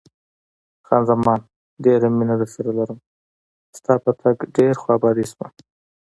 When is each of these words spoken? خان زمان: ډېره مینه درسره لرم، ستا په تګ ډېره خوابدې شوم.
خان 0.85 1.01
زمان: 1.09 1.39
ډېره 1.83 2.07
مینه 2.17 2.35
درسره 2.41 2.69
لرم، 2.77 2.99
ستا 3.77 3.93
په 4.03 4.11
تګ 4.21 4.35
ډېره 4.55 4.75
خوابدې 4.81 5.25
شوم. 5.31 5.49